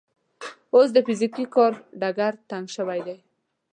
اوس 0.75 0.89
د 0.93 0.97
فزیکي 1.05 1.45
کار 1.55 1.73
ډګر 1.99 2.33
تنګ 2.49 2.65
شوی 2.75 2.99
دی. 3.07 3.17